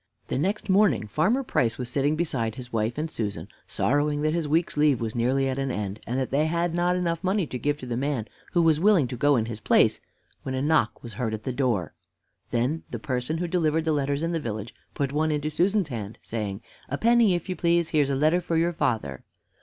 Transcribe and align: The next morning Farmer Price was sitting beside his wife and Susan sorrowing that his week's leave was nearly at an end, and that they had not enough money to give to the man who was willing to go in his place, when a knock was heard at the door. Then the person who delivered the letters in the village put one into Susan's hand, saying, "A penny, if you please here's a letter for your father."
The 0.29 0.37
next 0.39 0.67
morning 0.67 1.05
Farmer 1.05 1.43
Price 1.43 1.77
was 1.77 1.87
sitting 1.87 2.15
beside 2.15 2.55
his 2.55 2.73
wife 2.73 2.97
and 2.97 3.07
Susan 3.11 3.47
sorrowing 3.67 4.23
that 4.23 4.33
his 4.33 4.47
week's 4.47 4.75
leave 4.75 4.99
was 4.99 5.13
nearly 5.13 5.47
at 5.47 5.59
an 5.59 5.69
end, 5.69 5.99
and 6.07 6.19
that 6.19 6.31
they 6.31 6.47
had 6.47 6.73
not 6.73 6.95
enough 6.95 7.23
money 7.23 7.45
to 7.45 7.59
give 7.59 7.77
to 7.81 7.85
the 7.85 7.95
man 7.95 8.25
who 8.53 8.63
was 8.63 8.79
willing 8.79 9.07
to 9.09 9.15
go 9.15 9.35
in 9.35 9.45
his 9.45 9.59
place, 9.59 10.01
when 10.41 10.55
a 10.55 10.61
knock 10.63 11.03
was 11.03 11.13
heard 11.13 11.35
at 11.35 11.43
the 11.43 11.53
door. 11.53 11.93
Then 12.49 12.81
the 12.89 12.97
person 12.97 13.37
who 13.37 13.47
delivered 13.47 13.85
the 13.85 13.91
letters 13.91 14.23
in 14.23 14.31
the 14.31 14.39
village 14.39 14.73
put 14.95 15.13
one 15.13 15.29
into 15.29 15.51
Susan's 15.51 15.89
hand, 15.89 16.17
saying, 16.23 16.63
"A 16.89 16.97
penny, 16.97 17.35
if 17.35 17.47
you 17.47 17.55
please 17.55 17.89
here's 17.89 18.09
a 18.09 18.15
letter 18.15 18.41
for 18.41 18.57
your 18.57 18.73
father." 18.73 19.23